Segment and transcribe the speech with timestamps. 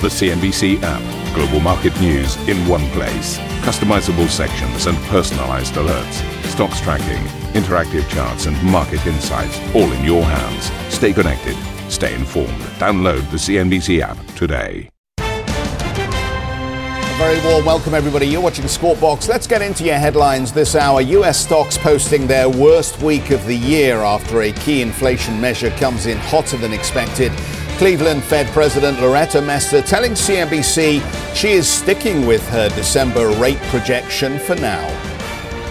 [0.00, 1.34] The CNBC app.
[1.34, 3.36] Global market news in one place.
[3.66, 6.22] Customizable sections and personalized alerts.
[6.44, 7.20] Stocks tracking,
[7.60, 10.70] interactive charts, and market insights all in your hands.
[10.94, 11.56] Stay connected.
[11.90, 12.60] Stay informed.
[12.78, 14.88] Download the CNBC app today.
[15.18, 18.28] A very warm welcome, everybody.
[18.28, 19.28] You're watching Squawk Box.
[19.28, 21.00] Let's get into your headlines this hour.
[21.00, 26.06] US stocks posting their worst week of the year after a key inflation measure comes
[26.06, 27.32] in hotter than expected.
[27.78, 31.00] Cleveland Fed President Loretta Mester telling CNBC
[31.32, 34.84] she is sticking with her December rate projection for now.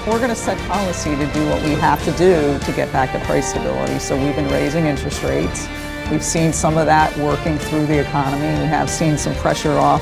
[0.07, 3.11] We're going to set policy to do what we have to do to get back
[3.11, 3.99] to price stability.
[3.99, 5.67] So we've been raising interest rates.
[6.09, 8.57] We've seen some of that working through the economy.
[8.57, 10.01] We have seen some pressure off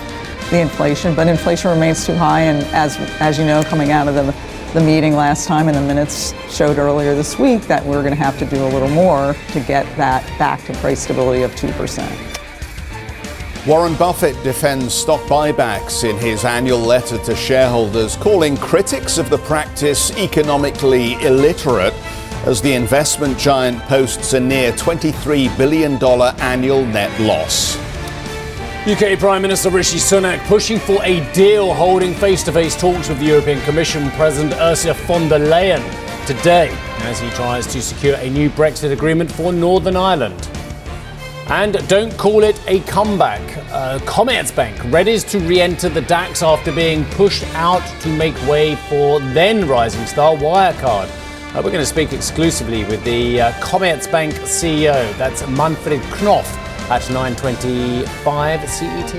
[0.52, 2.42] the inflation, but inflation remains too high.
[2.42, 4.32] And as as you know, coming out of the
[4.76, 8.22] the meeting last time and the minutes showed earlier this week that we're going to
[8.22, 13.66] have to do a little more to get that back to price stability of 2%.
[13.66, 19.38] Warren Buffett defends stock buybacks in his annual letter to shareholders, calling critics of the
[19.38, 21.94] practice economically illiterate
[22.46, 26.04] as the investment giant posts a near $23 billion
[26.42, 27.85] annual net loss.
[28.88, 33.18] UK Prime Minister Rishi Sunak pushing for a deal holding face to face talks with
[33.18, 35.82] the European Commission President Ursula von der Leyen
[36.28, 36.70] today
[37.00, 40.48] as he tries to secure a new Brexit agreement for Northern Ireland.
[41.48, 43.42] And don't call it a comeback.
[43.72, 48.76] Uh, Commerzbank readies to re enter the DAX after being pushed out to make way
[48.88, 51.08] for then rising star Wirecard.
[51.56, 57.02] Uh, we're going to speak exclusively with the uh, Commerzbank CEO, that's Manfred Knof at
[57.04, 59.16] 9.25 CET.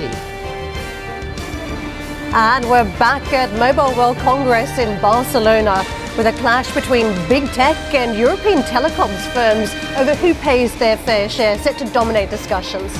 [2.33, 5.84] And we're back at Mobile World Congress in Barcelona
[6.17, 11.28] with a clash between big tech and European telecoms firms over who pays their fair
[11.28, 12.92] share, set to dominate discussions.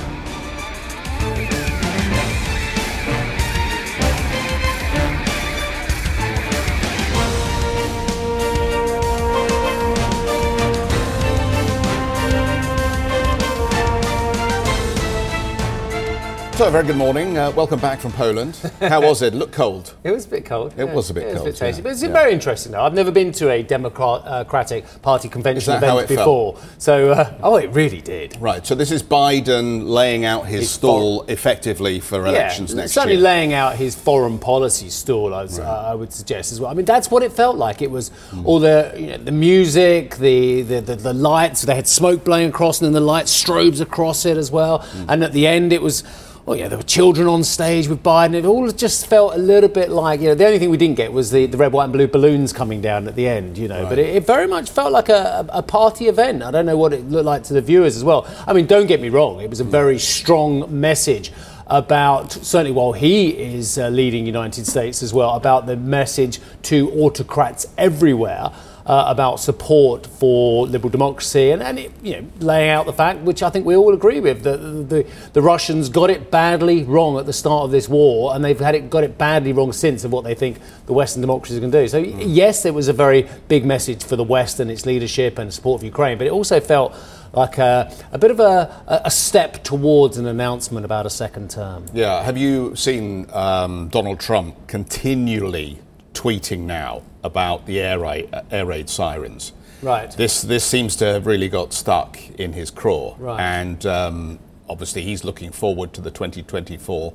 [16.56, 17.37] So, very good morning.
[17.37, 18.56] Uh, welcome back from Poland.
[18.81, 19.34] How was it?
[19.34, 19.93] Look cold.
[20.05, 20.72] It was a bit cold.
[20.78, 21.43] It was a bit cold.
[21.43, 21.83] it cold, Was a bit tasty, yeah.
[21.83, 22.09] but it's Yeah.
[22.12, 22.72] very interesting.
[22.72, 26.55] Though I've never been to a Democratic Party convention event it felt?
[26.55, 28.39] before, so uh, oh, it really did.
[28.41, 32.93] Right, so this is Biden laying out his His stall effectively for elections yeah, next
[32.93, 33.21] certainly year.
[33.21, 36.71] Certainly laying out his foreign policy stall, I, was, uh, I would suggest as well.
[36.71, 37.83] I mean, that's what it felt like.
[37.83, 38.47] It was Hmm.
[38.47, 41.62] all the you know, the music, the, the, the, the lights.
[41.62, 44.78] They had smoke blowing across, and then the light strobes across it as well.
[44.78, 45.05] Hmm.
[45.11, 46.03] And at the end, it was.
[46.49, 48.34] Oh yeah, there were children on stage with Biden.
[48.34, 50.37] It all just felt a little bit like you know.
[50.37, 52.81] The only thing we didn't get was the, the red, white, and blue balloons coming
[52.81, 53.59] down at the end.
[53.59, 56.45] You know, but it, it very much felt like a, a a party event.
[56.45, 58.33] I don't know what it looked like to the viewers as well.
[58.47, 59.41] I mean, don't get me wrong.
[59.41, 61.33] It was a very strong message
[61.67, 66.93] about certainly while he is uh, leading United States as well about the message to
[66.93, 68.53] autocrats everywhere.
[68.87, 73.19] Uh, about support for liberal democracy and, and it, you know, laying out the fact,
[73.23, 76.85] which I think we all agree with, that the, the, the Russians got it badly
[76.85, 79.73] wrong at the start of this war, and they've had it got it badly wrong
[79.73, 81.89] since of what they think the Western democracies can do.
[81.89, 85.37] So y yes, it was a very big message for the West and its leadership
[85.41, 86.95] and support for Ukraine, but it also felt
[87.33, 91.87] like a, a bit of a, a step towards an announcement about a second term.
[91.93, 95.81] Yeah, have you seen um, Donald Trump continually
[96.15, 99.53] tweeting now about the air raid, uh, air raid sirens?
[99.82, 100.10] Right.
[100.10, 103.38] This this seems to have really got stuck in his craw, Right.
[103.41, 104.38] and um,
[104.70, 107.12] obviously he's looking forward to the 2024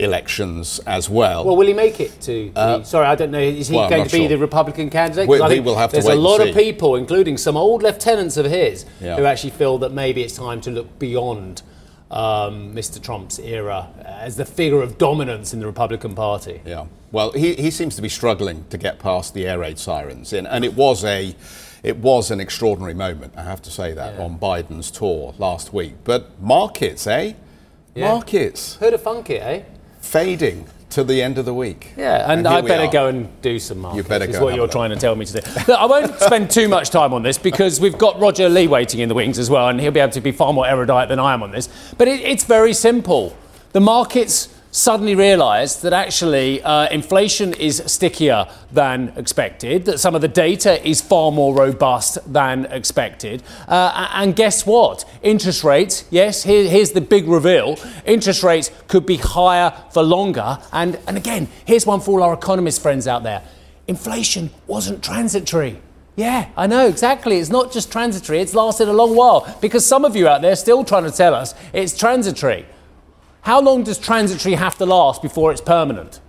[0.00, 1.44] elections as well.
[1.44, 2.50] Well, will he make it to?
[2.54, 3.38] The, sorry, I don't know.
[3.40, 4.28] Is he Uh, well, going to be sure.
[4.28, 5.24] the Republican candidate?
[5.24, 8.84] I we'll have to There's a lot of people, including some old lieutenants of his,
[9.02, 9.16] Yeah.
[9.16, 11.62] who actually feel that maybe it's time to look beyond
[12.10, 13.00] um, Mr.
[13.02, 16.60] Trump's era as the figure of dominance in the Republican Party.
[16.64, 16.86] Yeah.
[17.12, 20.46] Well, he, he seems to be struggling to get past the air raid sirens, and,
[20.46, 21.34] and it was a
[21.82, 24.24] it was an extraordinary moment, I have to say that, Yeah.
[24.24, 25.94] on Biden's tour last week.
[26.02, 27.34] But markets, eh?
[27.94, 28.08] Yeah.
[28.12, 29.62] Markets Who'd have thunk it, eh?
[30.00, 31.92] fading to the end of the week.
[31.96, 32.92] Yeah, and, here I better are.
[32.92, 34.04] go and do some markets.
[34.04, 35.50] You better is go what you're trying to tell me to do.
[35.68, 39.00] Look, I won't spend too much time on this because we've got Roger Lee waiting
[39.00, 41.18] in the wings as well, and he'll be able to be far more erudite than
[41.18, 41.68] I am on this.
[41.98, 43.36] But it, it's very simple.
[43.72, 50.20] The markets suddenly realised that actually uh, inflation is stickier than expected, that some of
[50.20, 53.42] the data is far more robust than expected.
[53.66, 55.04] Uh, and guess what?
[55.22, 60.58] Interest rates, yes, here, here's the big reveal interest rates could be higher for longer.
[60.72, 63.42] And, and again, here's one for all our economist friends out there
[63.86, 65.80] inflation wasn't transitory.
[66.14, 67.38] Yeah, I know, exactly.
[67.38, 70.52] It's not just transitory, it's lasted a long while because some of you out there
[70.52, 72.66] are still trying to tell us it's transitory.
[73.42, 76.20] How long does transitory have to last before it's permanent?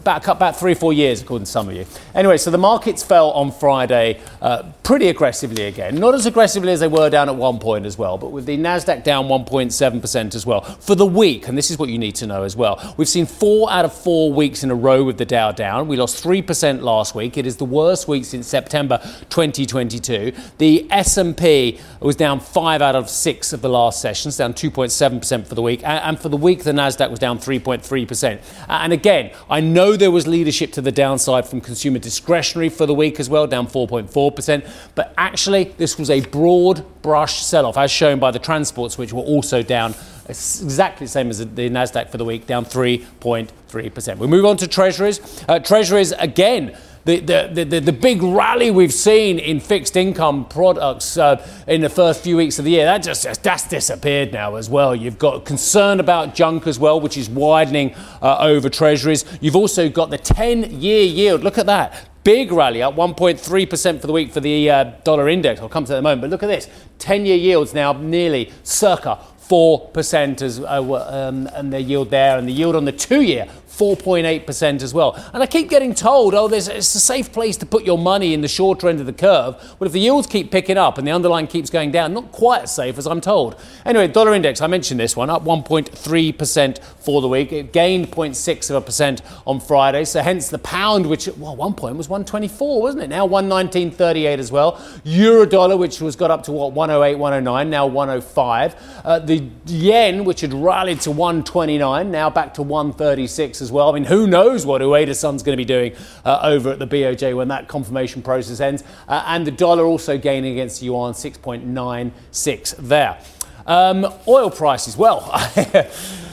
[0.00, 1.86] About, about three or four years, according to some of you.
[2.14, 5.96] Anyway, so the markets fell on Friday uh, pretty aggressively again.
[5.96, 8.56] Not as aggressively as they were down at one point as well, but with the
[8.56, 11.48] Nasdaq down 1.7% as well for the week.
[11.48, 12.94] And this is what you need to know as well.
[12.96, 15.88] We've seen four out of four weeks in a row with the Dow down.
[15.88, 17.36] We lost three percent last week.
[17.36, 18.98] It is the worst week since September
[19.30, 20.32] 2022.
[20.58, 25.54] The S&P was down five out of six of the last sessions, down 2.7% for
[25.54, 28.40] the week, and for the week the Nasdaq was down 3.3%.
[28.68, 32.94] And again, I know there was leadership to the downside from consumer discretionary for the
[32.94, 34.68] week as well, down 4.4%.
[34.94, 39.12] But actually, this was a broad brush sell off, as shown by the transports, which
[39.12, 39.94] were also down
[40.28, 44.18] exactly the same as the Nasdaq for the week, down 3.3%.
[44.18, 45.44] We move on to treasuries.
[45.48, 46.76] Uh, treasuries again
[47.16, 52.22] the, the, the, big rally we've seen in fixed income products uh, in the first
[52.22, 54.94] few weeks of the year, that just, that's disappeared now as well.
[54.94, 59.24] You've got concern about junk as well, which is widening uh, over treasuries.
[59.40, 61.42] You've also got the 10 year yield.
[61.42, 62.08] Look at that.
[62.24, 65.60] Big rally up 1.3% for the week for the uh, dollar index.
[65.60, 66.20] I'll come to that in a moment.
[66.20, 66.68] But look at this
[66.98, 72.46] 10 year yields now nearly circa 4% as, uh, um, and the yield there, and
[72.46, 73.48] the yield on the two year
[73.78, 75.14] 4.8% as well.
[75.32, 78.40] And I keep getting told, oh, it's a safe place to put your money in
[78.40, 79.54] the shorter end of the curve.
[79.78, 82.62] Well, if the yields keep picking up and the underlying keeps going down, not quite
[82.62, 83.54] as safe as I'm told.
[83.86, 87.52] Anyway, dollar index, I mentioned this one, up 1.3% for the week.
[87.52, 90.04] It gained 0.6 of a percent on Friday.
[90.04, 93.08] So hence the pound, which well, one point was 124, wasn't it?
[93.08, 94.82] Now 119.38 as well.
[95.04, 98.74] Euro dollar, which was got up to what 108, 109, now 105.
[99.04, 103.90] Uh, the yen, which had rallied to 129, now back to 136 as well.
[103.90, 105.94] I mean, who knows what Ueda-san's going to be doing
[106.24, 108.84] uh, over at the BOJ when that confirmation process ends.
[109.08, 113.18] Uh, and the dollar also gaining against the yuan 6.96 there.
[113.66, 115.30] Um, oil prices, well.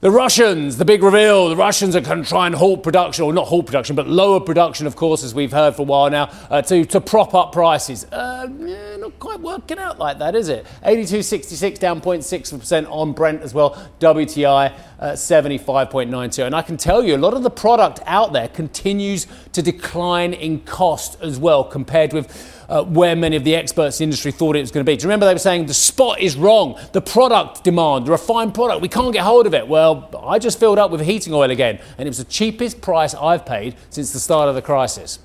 [0.00, 3.32] The Russians, the big reveal, the Russians are going to try and halt production, or
[3.32, 6.30] not halt production, but lower production, of course, as we've heard for a while now,
[6.50, 8.04] uh, to, to prop up prices.
[8.12, 10.66] Uh, yeah, not quite working out like that, is it?
[10.84, 13.90] 82.66 down 0.6% on Brent as well.
[13.98, 16.46] WTI uh, 75.92.
[16.46, 20.32] And I can tell you, a lot of the product out there continues to decline
[20.32, 24.32] in cost as well, compared with uh, where many of the experts in the industry
[24.32, 24.96] thought it was going to be.
[24.96, 28.54] Do you remember they were saying the spot is wrong, the product demand, the refined
[28.54, 29.66] product, we can't get hold of it?
[29.66, 33.14] Well, I just filled up with heating oil again, and it was the cheapest price
[33.14, 35.18] I've paid since the start of the crisis.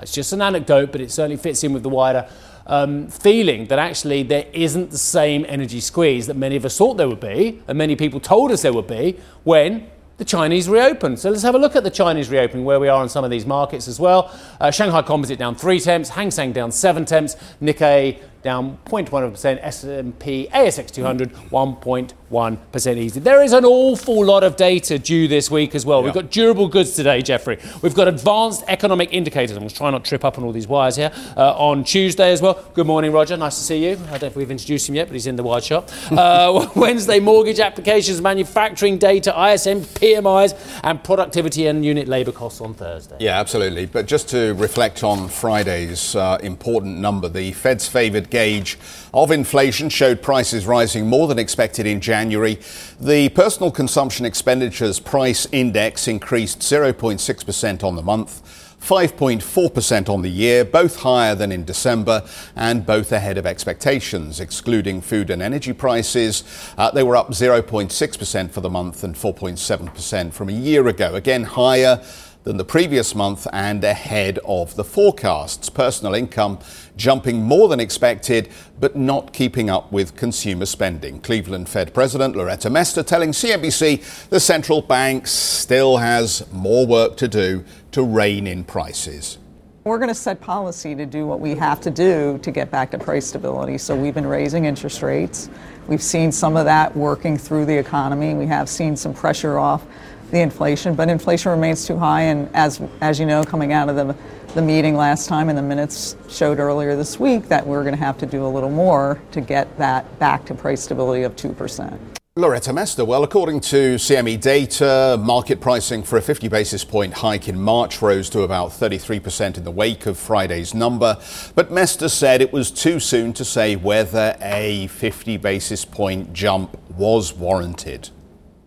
[0.00, 2.28] It's just an anecdote, but it certainly fits in with the wider
[2.66, 6.94] um, feeling that actually there isn't the same energy squeeze that many of us thought
[6.94, 11.16] there would be, and many people told us there would be when the Chinese reopen.
[11.16, 13.30] So let's have a look at the Chinese reopening, where we are in some of
[13.30, 14.30] these markets as well.
[14.60, 20.48] Uh, Shanghai Composite down three tenths, Hang Seng down seven tenths, Nikkei down 0.1%, S&P
[20.52, 23.20] ASX 200 1.1% easy.
[23.20, 26.00] There is an awful lot of data due this week as well.
[26.00, 26.04] Yeah.
[26.06, 27.58] We've got durable goods today, Jeffrey.
[27.82, 29.56] We've got advanced economic indicators.
[29.56, 31.12] I'm trying not to trip up on all these wires here.
[31.36, 32.64] Uh, on Tuesday as well.
[32.74, 33.36] Good morning, Roger.
[33.36, 33.92] Nice to see you.
[33.92, 35.90] I don't know if we've introduced him yet, but he's in the wide shop.
[36.10, 42.74] Uh, Wednesday, mortgage applications, manufacturing data, ISM, PMIs, and productivity and unit labour costs on
[42.74, 43.16] Thursday.
[43.20, 43.86] Yeah, absolutely.
[43.86, 48.78] But just to reflect on Friday's uh, important number, the Fed's favoured gauge
[49.12, 52.58] of inflation showed prices rising more than expected in January.
[53.00, 58.66] The personal consumption expenditures price index increased 0.6% on the month.
[58.80, 62.26] 5.4% on the year, both higher than in December
[62.56, 64.40] and both ahead of expectations.
[64.40, 66.44] Excluding food and energy prices,
[66.78, 71.14] uh, they were up 0.6% for the month and 4.7% from a year ago.
[71.14, 72.02] Again, higher
[72.44, 75.68] than the previous month and ahead of the forecasts.
[75.68, 76.58] Personal income
[76.96, 81.20] jumping more than expected, but not keeping up with consumer spending.
[81.20, 87.28] Cleveland Fed President Loretta Mester telling CNBC the central bank still has more work to
[87.28, 89.38] do to rein in prices.
[89.84, 92.90] We're going to set policy to do what we have to do to get back
[92.90, 93.78] to price stability.
[93.78, 95.48] So we've been raising interest rates.
[95.88, 98.34] We've seen some of that working through the economy.
[98.34, 99.86] We have seen some pressure off
[100.30, 102.22] the inflation, but inflation remains too high.
[102.22, 104.14] And as as you know, coming out of the
[104.54, 108.04] the meeting last time and the minutes showed earlier this week that we're going to
[108.04, 111.52] have to do a little more to get that back to price stability of two
[111.52, 112.00] percent.
[112.36, 113.04] Loretta Mester.
[113.04, 118.00] Well, according to CME data, market pricing for a 50 basis point hike in March
[118.00, 121.18] rose to about 33% in the wake of Friday's number.
[121.56, 126.78] But Mester said it was too soon to say whether a 50 basis point jump
[126.96, 128.10] was warranted.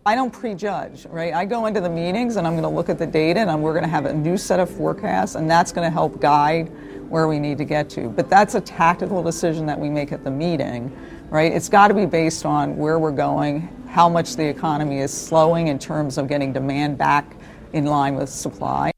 [0.06, 1.34] I don't prejudge, right?
[1.34, 3.72] I go into the meetings and I'm going to look at the data and we're
[3.72, 6.70] going to have a new set of forecasts and that's going to help guide
[7.10, 8.10] where we need to get to.
[8.10, 10.94] But that's a tactical decision that we make at the meeting,
[11.30, 11.54] right?
[11.54, 15.68] It's got to be based on where we're going, how much the economy is slowing
[15.68, 17.38] in terms of getting demand back
[17.72, 18.93] in line with supply.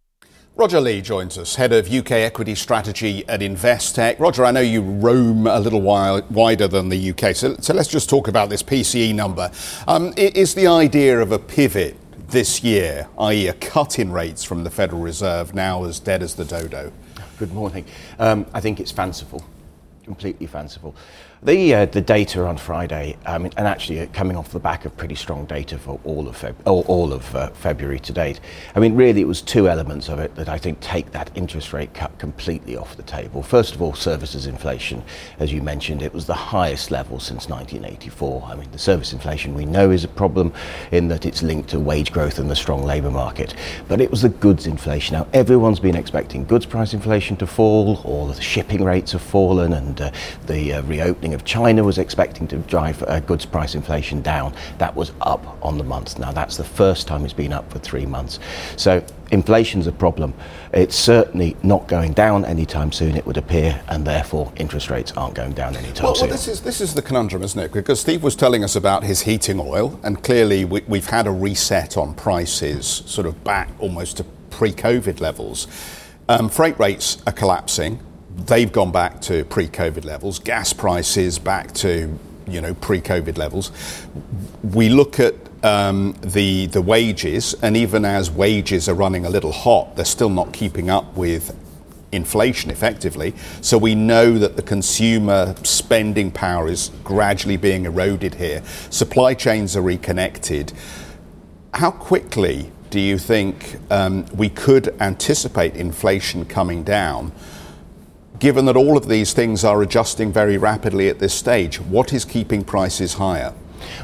[0.58, 4.18] Roger Lee joins us, head of UK equity strategy at Investec.
[4.22, 7.90] Roger, I know you roam a little while wider than the UK, so, so let's
[7.90, 9.52] just talk about this PCE number.
[9.86, 11.98] Um, is the idea of a pivot
[12.30, 16.36] this year, i.e., a cut in rates from the Federal Reserve, now as dead as
[16.36, 16.94] the dodo?
[17.38, 17.84] Good morning.
[18.18, 19.44] Um, I think it's fanciful,
[20.06, 20.96] completely fanciful.
[21.44, 24.96] The, uh, the data on Friday, um, and actually uh, coming off the back of
[24.98, 28.40] pretty strong data for all of, Feb- all, all of uh, February to date.
[28.74, 31.72] I mean, really, it was two elements of it that I think take that interest
[31.74, 33.44] rate cut completely off the table.
[33.44, 35.04] First of all, services inflation.
[35.38, 38.44] As you mentioned, it was the highest level since 1984.
[38.48, 40.52] I mean, the service inflation we know is a problem
[40.92, 43.54] in that it's linked to wage growth and the strong labour market.
[43.88, 45.16] But it was the goods inflation.
[45.16, 49.74] Now, everyone's been expecting goods price inflation to fall, all the shipping rates have fallen,
[49.74, 50.12] and uh,
[50.48, 50.82] the uh,
[51.34, 54.54] of China was expecting to drive uh, goods price inflation down.
[54.78, 56.20] That was up on the month.
[56.20, 58.40] Now, that's the first time it's been up for three months.
[58.76, 60.34] So, inflation's a problem.
[60.74, 65.36] It's certainly not going down anytime soon, it would appear, and therefore interest rates aren't
[65.36, 66.28] going down anytime well, soon.
[66.28, 67.72] Well, this is, this is the conundrum, isn't it?
[67.72, 71.32] Because Steve was telling us about his heating oil, and clearly we, we've had a
[71.32, 75.68] reset on prices, sort of back almost to pre COVID levels.
[76.28, 78.00] Um, freight rates are collapsing
[78.38, 80.40] they've gone back to pre-COVID levels.
[80.40, 83.72] Gas prices back to you know pre-COVID levels.
[84.64, 89.52] We look at um, the the wages, and even as wages are running a little
[89.52, 91.56] hot, they're still not keeping up with
[92.12, 93.34] inflation effectively.
[93.62, 98.64] So we know that the consumer spending power is gradually being eroded here.
[98.90, 100.72] Supply chains are reconnected.
[101.74, 107.34] How quickly do you think um, we could anticipate inflation coming down?
[108.46, 112.24] Given that all of these things are adjusting very rapidly at this stage, what is
[112.24, 113.52] keeping prices higher?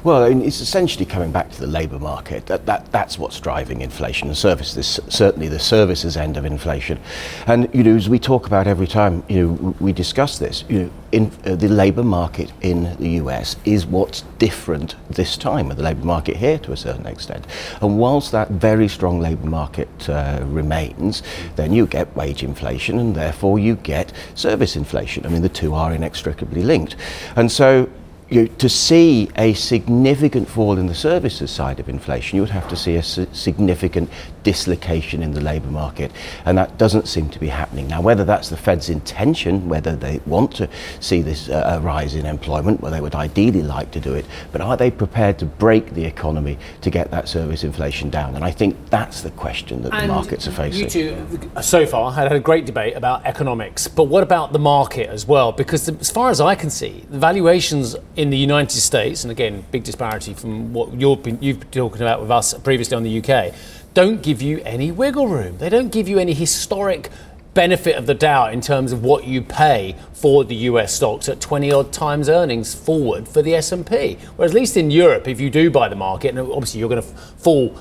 [0.03, 2.45] Well, it's essentially coming back to the labour market.
[2.47, 6.99] That, that, that's what's driving inflation and services, certainly the services end of inflation.
[7.47, 10.83] And, you know, as we talk about every time, you know, we discuss this, you
[10.83, 15.77] know, in, uh, the labour market in the US is what's different this time with
[15.77, 17.45] the labour market here to a certain extent.
[17.81, 21.21] And whilst that very strong labour market uh, remains,
[21.55, 25.25] then you get wage inflation and therefore you get service inflation.
[25.25, 26.95] I mean, the two are inextricably linked.
[27.35, 27.89] And so
[28.31, 32.67] you, to see a significant fall in the services side of inflation, you would have
[32.69, 34.09] to see a significant
[34.43, 36.11] dislocation in the labour market,
[36.45, 37.87] and that doesn't seem to be happening.
[37.87, 40.69] Now, whether that's the Fed's intention, whether they want to
[41.01, 44.61] see this uh, rise in employment, where they would ideally like to do it, but
[44.61, 48.35] are they prepared to break the economy to get that service inflation down?
[48.35, 50.83] And I think that's the question that and the markets are facing.
[50.83, 55.09] You two, so far, had a great debate about economics, but what about the market
[55.09, 55.51] as well?
[55.51, 59.65] Because as far as I can see, the valuations in the United States, and again,
[59.71, 63.19] big disparity from what you've been, you've been talking about with us previously on the
[63.19, 63.51] UK,
[63.95, 65.57] don't give you any wiggle room.
[65.57, 67.09] They don't give you any historic
[67.55, 71.41] benefit of the doubt in terms of what you pay for the US stocks at
[71.41, 74.19] 20 odd times earnings forward for the S&P.
[74.35, 77.01] Whereas at least in Europe if you do buy the market and obviously you're going
[77.01, 77.75] to fall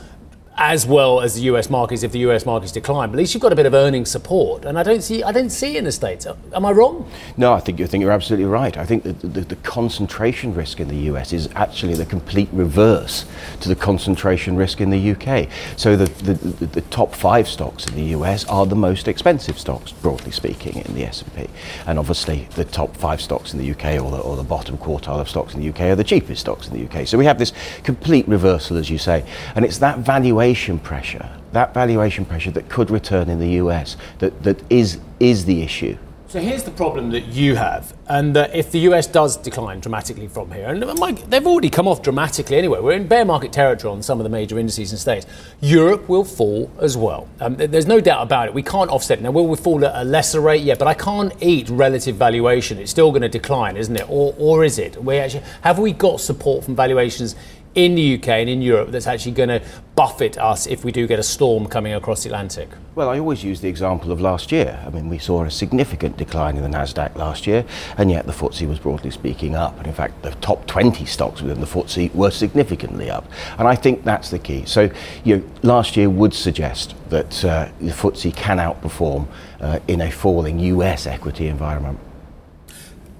[0.62, 3.08] as well as the US markets if the US markets decline.
[3.08, 5.32] But at least you've got a bit of earnings support, and I don't see I
[5.32, 6.26] don't see in the states.
[6.54, 7.10] Am I wrong?
[7.38, 8.76] No, I think you think you're absolutely right.
[8.76, 13.24] I think that the, the, concentration risk in the US is actually the complete reverse
[13.60, 15.48] to the concentration risk in the UK.
[15.76, 19.58] So the, the, the, the top five stocks in the US are the most expensive
[19.58, 21.46] stocks, broadly speaking, in the S&P,
[21.86, 25.20] and obviously the top five stocks in the UK or the, or the bottom quartile
[25.20, 27.06] of stocks in the UK are the cheapest stocks in the UK.
[27.06, 27.52] So we have this
[27.82, 29.24] complete reversal, as you say,
[29.54, 33.96] and it's that valuation valuation pressure, that valuation pressure that could return in the US,
[34.18, 35.96] that, that is, is the issue.
[36.26, 40.28] So here's the problem that you have, and that if the US does decline dramatically
[40.28, 43.92] from here, and Mike, they've already come off dramatically anyway, we're in bear market territory
[43.92, 45.26] on some of the major indices and states,
[45.60, 47.28] Europe will fall as well.
[47.40, 48.54] Um, there's no doubt about it.
[48.54, 49.22] We can't offset it.
[49.22, 50.62] Now, will we fall at a lesser rate?
[50.62, 52.78] Yeah, but I can't eat relative valuation.
[52.78, 54.06] It's still going to decline, isn't it?
[54.08, 55.02] Or, or is it?
[55.02, 57.34] We actually, have we got support from valuations
[57.74, 59.62] in the UK and in Europe that's actually going to
[59.94, 62.68] buffet us if we do get a storm coming across the Atlantic?
[62.94, 64.82] Well, I always use the example of last year.
[64.84, 67.64] I mean, we saw a significant decline in the Nasdaq last year,
[67.98, 69.76] and yet the FTSE was broadly speaking up.
[69.78, 73.30] And in fact, the top 20 stocks within the FTSE were significantly up.
[73.58, 74.64] And I think that's the key.
[74.64, 74.90] So,
[75.22, 79.28] you know, last year would suggest that uh, the FTSE can outperform
[79.60, 82.00] uh, in a falling US equity environment.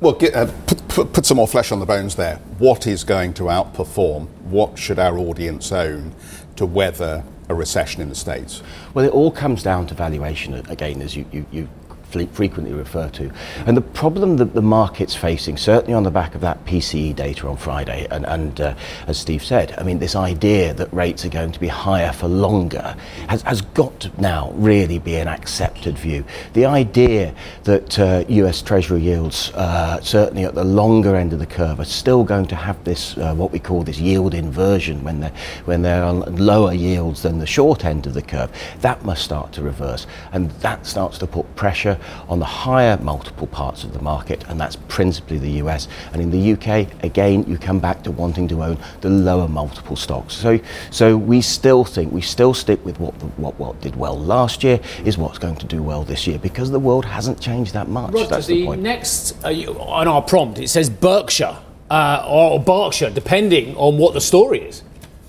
[0.01, 2.37] Well, get, uh, put, put, put, some more flesh on the bones there.
[2.57, 4.29] What is going to outperform?
[4.45, 6.15] What should our audience own
[6.57, 8.63] to weather a recession in the States?
[8.95, 11.69] Well, it all comes down to valuation again, as you, you, you
[12.27, 13.31] frequently refer to.
[13.67, 17.49] And the problem that the market's facing, certainly on the back of that PCE data
[17.49, 18.75] on Friday, and, and uh,
[19.07, 22.29] as Steve said, I mean, this idea that rates are going to be higher for
[22.29, 22.97] longer
[23.29, 26.25] has, has got to now really be an accepted view.
[26.55, 31.47] The idea that uh, US Treasury yields, uh, certainly at the longer end of the
[31.47, 35.21] curve, are still going to have this, uh, what we call this yield inversion when
[35.21, 35.33] they're,
[35.65, 38.51] when they're on lower yields than the short end of the curve,
[38.81, 40.07] that must start to reverse.
[40.33, 41.99] And that starts to put pressure
[42.29, 45.89] on the higher multiple parts of the market, and that's principally the US.
[46.13, 49.97] And in the UK, again, you come back to wanting to own the lower multiple
[49.97, 50.35] stocks.
[50.35, 50.59] So,
[50.91, 54.63] so we still think, we still stick with what, the, what, what did well last
[54.65, 57.89] year is what's going to do well this year because the world hasn't changed that
[57.89, 58.13] much.
[58.13, 58.83] Roger, that's the, the point.
[58.83, 61.57] next, uh, on our prompt, it says Berkshire
[61.91, 64.83] uh, or Berkshire, depending on what the story is.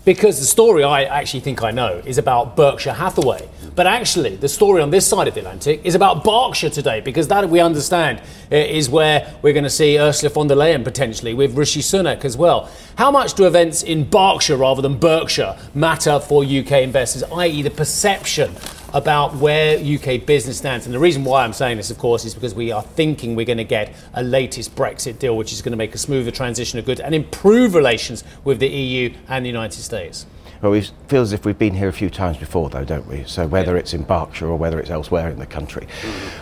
[0.03, 3.47] Because the story I actually think I know is about Berkshire Hathaway.
[3.73, 7.29] But actually, the story on this side of the Atlantic is about Berkshire today, because
[7.29, 8.19] that we understand
[8.51, 12.25] uh, is where we're going to see Ursula von der Leyen potentially with Rishi Sunak
[12.25, 12.69] as well.
[12.97, 17.71] How much do events in Berkshire rather than Berkshire matter for UK investors, i.e., the
[17.71, 18.53] perception
[18.93, 20.85] about where UK business stands.
[20.85, 23.45] And the reason why I'm saying this, of course, is because we are thinking we're
[23.45, 26.77] going to get a latest Brexit deal, which is going to make a smoother transition
[26.77, 30.25] of goods and improve relations with the EU and the United States.
[30.61, 33.23] Well, we feel as if we've been here a few times before, though, don't we?
[33.25, 35.87] So whether it's in Berkshire or whether it's elsewhere in the country,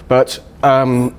[0.08, 1.16] but um,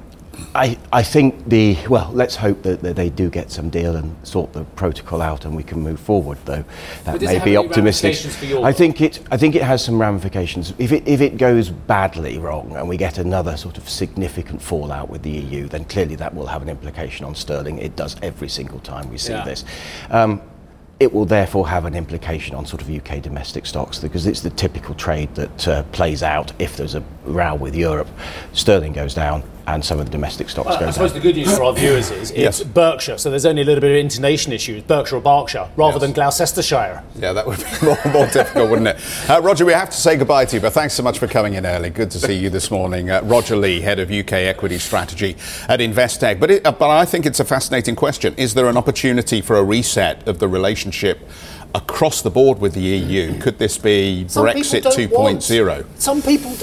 [0.54, 4.14] I, I think the well, let's hope that, that, they do get some deal and
[4.26, 6.38] sort the protocol out, and we can move forward.
[6.44, 6.64] Though
[7.04, 8.16] that may be optimistic.
[8.62, 10.74] I think it I think it has some ramifications.
[10.78, 15.08] If it if it goes badly wrong and we get another sort of significant fallout
[15.08, 17.78] with the EU, then clearly that will have an implication on sterling.
[17.78, 19.44] It does every single time we see yeah.
[19.44, 19.64] this.
[20.10, 20.42] Um,
[21.00, 24.50] it will therefore have an implication on sort of UK domestic stocks because it's the
[24.50, 28.08] typical trade that uh, plays out if there's a row with Europe.
[28.52, 29.42] Sterling goes down,
[29.74, 31.22] and some of the domestic stocks go I suppose down.
[31.22, 32.62] the good news for our viewers is it's yes.
[32.62, 36.00] Berkshire, so there's only a little bit of intonation issues, Berkshire or Berkshire, rather yes.
[36.00, 37.04] than Gloucestershire.
[37.16, 39.30] Yeah, that would be more, more difficult, wouldn't it?
[39.30, 41.54] Uh, Roger, we have to say goodbye to you, but thanks so much for coming
[41.54, 41.90] in early.
[41.90, 43.10] Good to see you this morning.
[43.10, 45.36] Uh, Roger Lee, Head of UK Equity Strategy
[45.68, 46.40] at Investec.
[46.40, 48.34] But, it, uh, but I think it's a fascinating question.
[48.36, 51.28] Is there an opportunity for a reset of the relationship
[51.74, 53.38] across the board with the EU?
[53.40, 55.86] Could this be some Brexit 2.0?
[55.98, 56.56] Some people,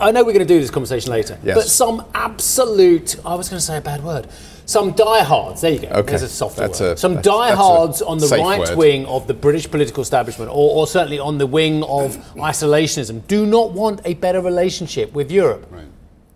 [0.00, 1.56] I know we're going to do this conversation later, yes.
[1.56, 4.28] but some absolute, I was going to say a bad word,
[4.66, 6.10] some diehards, there you go, okay.
[6.10, 6.70] there's a soft word.
[6.80, 8.78] A, some diehards on the right word.
[8.78, 13.44] wing of the British political establishment, or, or, certainly on the wing of isolationism, do
[13.44, 15.66] not want a better relationship with Europe.
[15.70, 15.84] Right.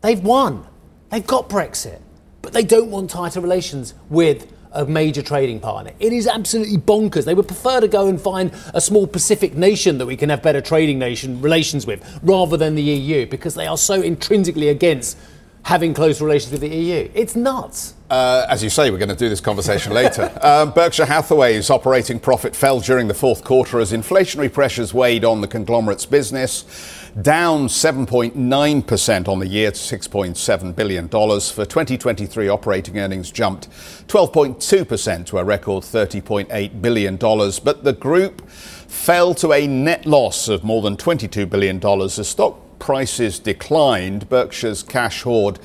[0.02, 0.66] They've won.
[1.10, 2.00] They've got Brexit,
[2.42, 5.92] but they don't want tighter relations with a major trading partner.
[5.98, 7.24] It is absolutely bonkers.
[7.24, 10.40] They would prefer to go and find a small Pacific nation that we can have
[10.40, 15.18] better trading nation relations with rather than the EU because they are so intrinsically against
[15.64, 17.10] having close relations with the EU.
[17.12, 17.94] It's nuts.
[18.08, 20.32] Uh, as you say, we're going to do this conversation later.
[20.40, 25.40] Um, Berkshire Hathaway's operating profit fell during the fourth quarter as inflationary pressures weighed on
[25.40, 31.08] the conglomerate's business, down 7.9% on the year to $6.7 billion.
[31.08, 33.70] For 2023, operating earnings jumped
[34.08, 37.16] 12.2% to a record $30.8 billion.
[37.16, 42.58] But the group fell to a net loss of more than $22 billion as stock
[42.78, 44.28] prices declined.
[44.28, 45.58] Berkshire's cash hoard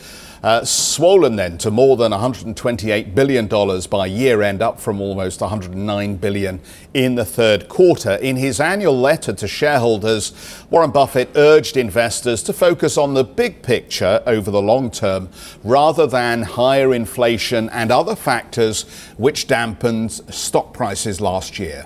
[0.44, 3.48] uh, swollen then to more than $128 billion
[3.90, 6.60] by year end, up from almost 109 billion
[6.94, 8.16] in the third quarter.
[8.16, 10.34] In his annual letter to shareholders,
[10.70, 15.30] Warren Buffett urged investors to focus on the big picture over the long term
[15.64, 18.84] rather than higher inflation and other factors
[19.18, 21.86] which dampened stock prices last year.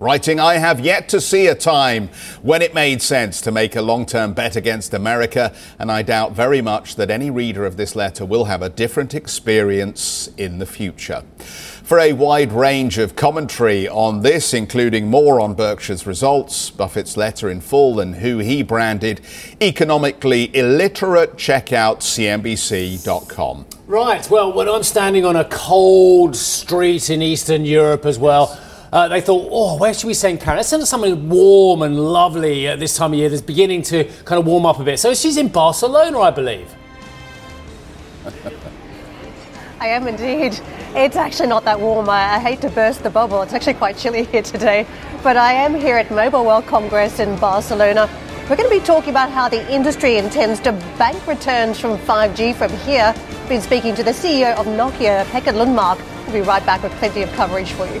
[0.00, 3.82] Writing, I have yet to see a time when it made sense to make a
[3.82, 7.96] long term bet against America, and I doubt very much that any reader of this
[7.96, 11.24] letter will have a different experience in the future.
[11.40, 17.50] For a wide range of commentary on this, including more on Berkshire's results, Buffett's letter
[17.50, 19.20] in full, and who he branded
[19.60, 23.66] economically illiterate, check out CNBC.com.
[23.88, 28.60] Right, well, when I'm standing on a cold street in Eastern Europe as well,
[28.92, 30.56] uh, they thought, oh, where should we send Karen?
[30.58, 34.04] Let's send her something warm and lovely at this time of year that's beginning to
[34.24, 34.98] kind of warm up a bit.
[34.98, 36.74] So she's in Barcelona, I believe.
[39.80, 40.58] I am indeed.
[40.94, 42.08] It's actually not that warm.
[42.08, 43.42] I, I, hate to burst the bubble.
[43.42, 44.86] It's actually quite chilly here today.
[45.22, 48.08] But I am here at Mobile World Congress in Barcelona.
[48.48, 52.54] We're going to be talking about how the industry intends to bank returns from 5G
[52.54, 53.14] from here.
[53.48, 55.98] Been speaking to the CEO of Nokia, Pekka Lundmark.
[56.24, 58.00] We'll be right back with plenty of coverage for you.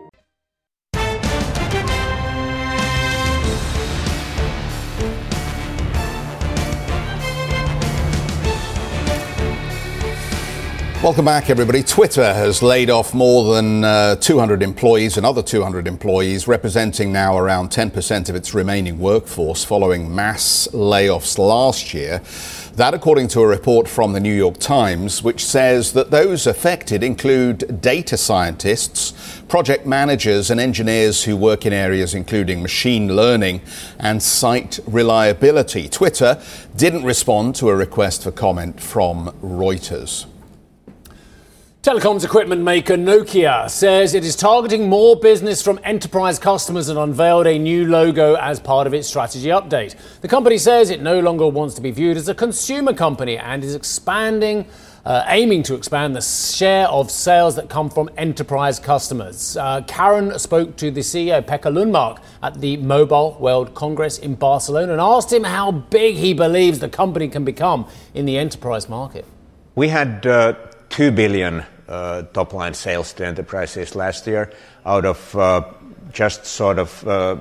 [11.03, 11.81] Welcome back, everybody.
[11.81, 17.71] Twitter has laid off more than uh, 200 employees, another 200 employees, representing now around
[17.71, 22.21] 10% of its remaining workforce following mass layoffs last year.
[22.75, 27.01] That, according to a report from the New York Times, which says that those affected
[27.01, 33.61] include data scientists, project managers, and engineers who work in areas including machine learning
[33.97, 35.89] and site reliability.
[35.89, 36.39] Twitter
[36.75, 40.30] didn't respond to a request for comment from Reuters.
[41.81, 47.47] Telecoms equipment maker Nokia says it is targeting more business from enterprise customers and unveiled
[47.47, 49.95] a new logo as part of its strategy update.
[50.21, 53.63] The company says it no longer wants to be viewed as a consumer company and
[53.63, 54.67] is expanding,
[55.05, 59.57] uh, aiming to expand the share of sales that come from enterprise customers.
[59.57, 64.91] Uh, Karen spoke to the CEO, Pekka Lundmark, at the Mobile World Congress in Barcelona
[64.91, 69.25] and asked him how big he believes the company can become in the enterprise market.
[69.73, 70.53] We had uh,
[70.91, 74.51] 2 billion uh, top line sales to enterprises last year
[74.85, 75.63] out of uh,
[76.13, 77.35] just sort of uh,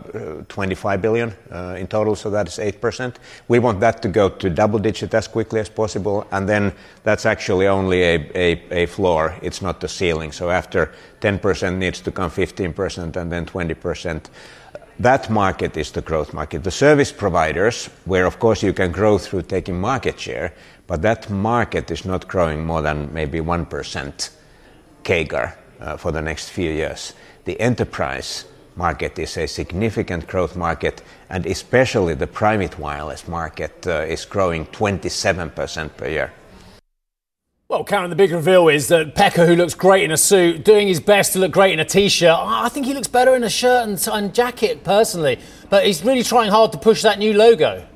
[0.48, 1.34] 25 billion
[1.76, 3.16] in total, so that is 8%.
[3.48, 7.26] We want that to go to double digit as quickly as possible, and then that's
[7.26, 9.34] actually only a floor.
[9.42, 10.30] It's not the ceiling.
[10.30, 14.26] So after 10% needs to come 15% and then 20%.
[15.00, 16.62] That market is the growth market.
[16.62, 20.52] The service providers, where of course you can grow through taking market share,
[20.90, 24.30] but that market is not growing more than maybe 1%
[25.04, 27.12] CAGR uh, for the next few years.
[27.44, 34.00] The enterprise market is a significant growth market, and especially the private wireless market uh,
[34.00, 36.32] is growing 27% per year.
[37.68, 40.88] Well, Karen, the big reveal is that Pekka, who looks great in a suit, doing
[40.88, 42.36] his best to look great in a t-shirt.
[42.36, 45.38] I think he looks better in a shirt and, and jacket, personally.
[45.68, 47.86] But he's really trying hard to push that new logo.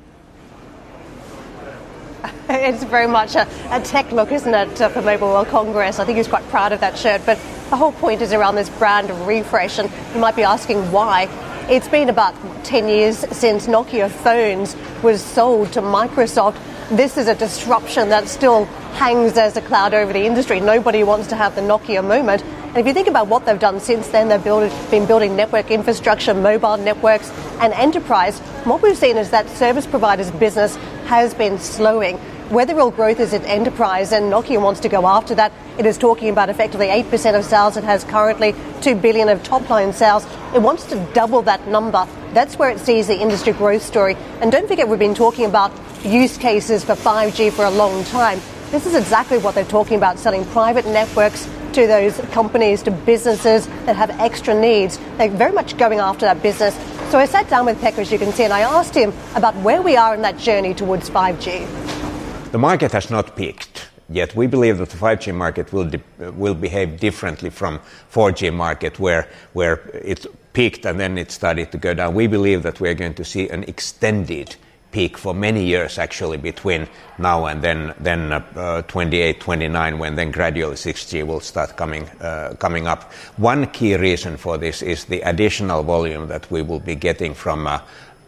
[2.49, 5.97] It's very much a, a tech look, isn't it, uh, for Mobile World Congress?
[5.97, 7.21] I think he's quite proud of that shirt.
[7.25, 7.39] But
[7.71, 11.27] the whole point is around this brand refresh, and you might be asking why.
[11.69, 16.59] It's been about 10 years since Nokia phones was sold to Microsoft.
[16.89, 20.59] This is a disruption that still hangs as a cloud over the industry.
[20.59, 22.43] Nobody wants to have the Nokia moment.
[22.43, 25.71] And if you think about what they've done since then, they've build, been building network
[25.71, 28.37] infrastructure, mobile networks, and enterprise.
[28.65, 33.19] what we've seen is that service providers' business has been slowing where the real growth
[33.19, 35.51] is in enterprise, and Nokia wants to go after that.
[35.77, 37.75] It is talking about effectively 8% of sales.
[37.75, 40.25] It has currently 2 billion of top line sales.
[40.53, 42.07] It wants to double that number.
[42.33, 44.15] That's where it sees the industry growth story.
[44.41, 45.71] And don't forget, we've been talking about
[46.03, 48.39] use cases for 5G for a long time.
[48.69, 53.67] This is exactly what they're talking about selling private networks to those companies, to businesses
[53.85, 54.97] that have extra needs.
[55.17, 56.75] They're very much going after that business.
[57.11, 59.55] So I sat down with Pekka, as you can see, and I asked him about
[59.57, 61.94] where we are in that journey towards 5G.
[62.55, 64.33] The market has not peaked yet.
[64.33, 67.81] We believe that the 5G market will, will behave differently from
[68.13, 72.15] 4G market, where, where it peaked and then it started to go down.
[72.15, 74.55] We believe that we are going to see an extended
[74.93, 76.87] peak for many years actually between
[77.17, 82.55] now and then then uh, 28 29 when then gradually 6G will start coming uh,
[82.59, 86.95] coming up one key reason for this is the additional volume that we will be
[86.95, 87.81] getting from uh,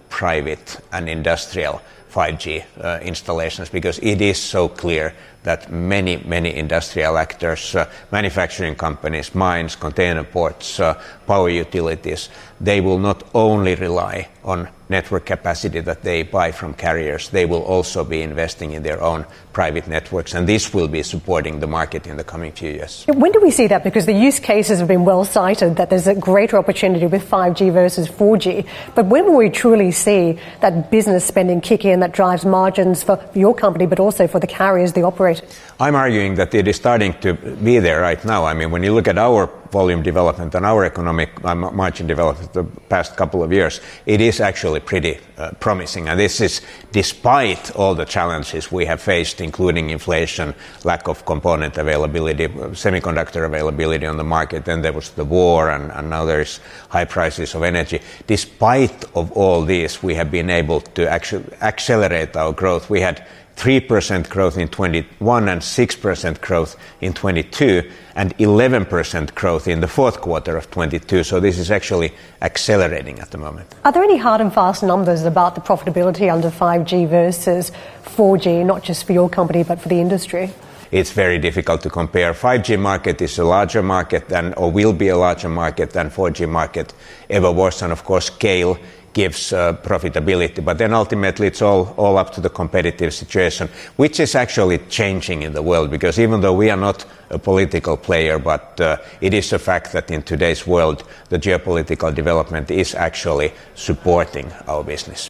[0.09, 1.81] private and industrial
[2.11, 5.13] 5G uh, installations because it is so clear
[5.47, 10.93] that many, many industrial actors, uh, manufacturing companies, mines, container ports, uh,
[11.25, 12.27] power utilities,
[12.59, 17.63] they will not only rely on network capacity that they buy from carriers, they will
[17.63, 22.07] also be investing in their own private networks, and this will be supporting the market
[22.07, 23.03] in the coming few years.
[23.07, 23.83] When do we see that?
[23.83, 27.71] Because the use cases have been well cited that there's a greater opportunity with 5G
[27.73, 28.65] versus 4G.
[28.95, 33.19] But when will we truly see that business spending kick in that drives margins for
[33.33, 35.36] your company, but also for the carriers, the operators?
[35.79, 38.45] I'm arguing that it is starting to be there right now.
[38.45, 42.51] I mean, when you look at our volume development and our economic uh, margin development
[42.53, 46.09] the past couple of years, it is actually pretty uh, promising.
[46.09, 51.77] And this is despite all the challenges we have faced, including inflation, lack of component
[51.77, 54.65] availability, semiconductor availability on the market.
[54.65, 58.01] Then there was the war, and, and now there's high prices of energy.
[58.25, 62.89] Despite of all this, we have been able to actually accelerate our growth.
[62.89, 69.81] We had 3% growth in 21 and 6% growth in 22 and 11% growth in
[69.81, 71.23] the fourth quarter of 22.
[71.23, 73.73] So this is actually accelerating at the moment.
[73.83, 77.71] Are there any hard and fast numbers about the profitability under 5G versus
[78.03, 80.51] 4G, not just for your company but for the industry?
[80.91, 82.33] It's very difficult to compare.
[82.33, 86.47] 5G market is a larger market than, or will be a larger market than 4G
[86.47, 86.93] market
[87.29, 88.77] ever was, and of course scale
[89.13, 90.63] gives uh, profitability.
[90.63, 95.41] But then ultimately it's all, all up to the competitive situation, which is actually changing
[95.41, 99.33] in the world because even though we are not a political player, but uh, it
[99.33, 105.29] is a fact that in today's world the geopolitical development is actually supporting our business.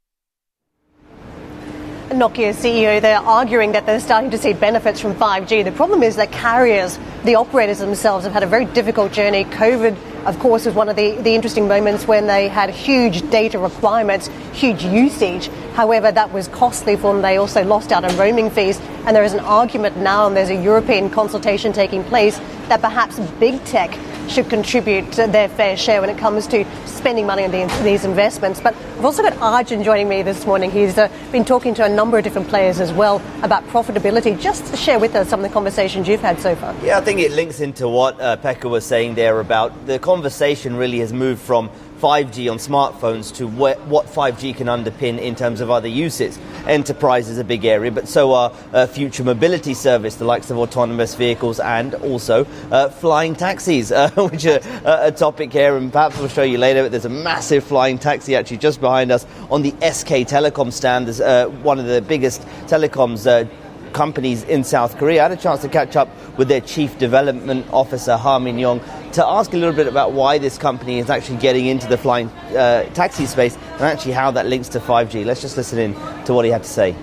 [2.10, 5.66] Nokia CEO, they're arguing that they're starting to see benefits from 5G.
[5.66, 9.44] The problem is that carriers, the operators themselves, have had a very difficult journey.
[9.44, 13.60] COVID, of course, was one of the, the interesting moments when they had huge data
[13.60, 15.50] requirements, huge usage.
[15.74, 17.22] However, that was costly for them.
[17.22, 18.80] They also lost out on roaming fees.
[19.06, 22.38] And there is an argument now, and there's a European consultation taking place,
[22.70, 23.92] that perhaps big tech
[24.30, 27.52] should contribute their fair share when it comes to spending money on
[27.84, 28.60] these investments.
[28.60, 30.72] But I've also got Arjun joining me this morning.
[30.72, 34.40] He's uh, been talking to a number of different players as well about profitability.
[34.40, 36.76] Just to share with us some of the conversations you've had so far.
[36.84, 40.76] Yeah, I think it links into what uh, Pekka was saying there about the conversation
[40.76, 45.62] really has moved from 5G on smartphones to what, what 5G can underpin in terms
[45.62, 46.38] of other uses.
[46.68, 50.58] Enterprise is a big area, but so are uh, future mobility service, the likes of
[50.58, 55.76] autonomous vehicles and also uh, flying taxis, uh, which are uh, a topic here.
[55.78, 56.84] And perhaps we'll show you later.
[56.84, 61.08] But there's a massive flying taxi actually just behind us on the SK Telecom stand.
[61.08, 63.48] There's uh, one of the biggest telecoms uh,
[63.94, 65.22] companies in South Korea.
[65.22, 68.80] I had a chance to catch up with their chief development officer, Ha Min Yong,
[69.14, 72.30] to ask a little bit about why this company is actually getting into the flying
[72.30, 75.26] uh, taxi space and actually how that links to 5G.
[75.26, 75.94] Let's just listen in
[76.26, 76.96] to what he had to say.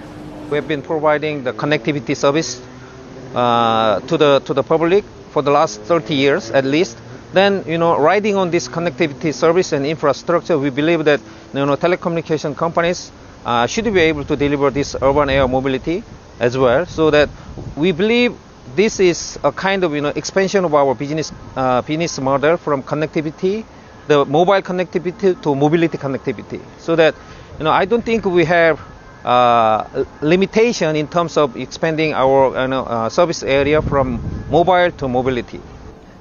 [0.51, 2.63] We've been providing the connectivity service
[3.35, 6.99] uh, to the to the public for the last 30 years at least.
[7.33, 11.21] Then, you know, riding on this connectivity service and infrastructure, we believe that
[11.53, 13.11] you know telecommunication companies
[13.45, 16.03] uh, should be able to deliver this urban air mobility
[16.41, 17.29] as well, so that
[17.77, 18.37] we believe
[18.75, 22.83] this is a kind of you know expansion of our business uh, business model from
[22.83, 23.65] connectivity,
[24.09, 26.61] the mobile connectivity to mobility connectivity.
[26.79, 27.15] So that
[27.59, 28.81] you know I don't think we have
[29.25, 35.09] uh, limitation in terms of expanding our you know, uh, service area from mobile to
[35.09, 35.61] mobility.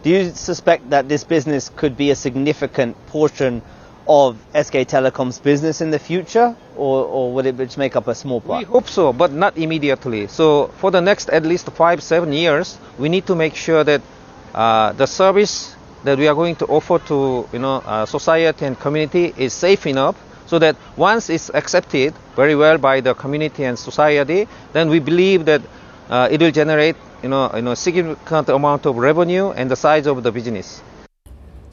[0.03, 3.61] Do you suspect that this business could be a significant portion
[4.07, 8.15] of SK Telecom's business in the future, or, or would it just make up a
[8.15, 8.59] small part?
[8.59, 10.27] We hope so, but not immediately.
[10.27, 14.01] So for the next at least five, seven years, we need to make sure that
[14.53, 18.77] uh, the service that we are going to offer to you know uh, society and
[18.79, 23.79] community is safe enough so that once it's accepted very well by the community and
[23.79, 25.61] society, then we believe that
[26.09, 30.05] uh, it will generate you know, you know significant amount of revenue and the size
[30.05, 30.81] of the business.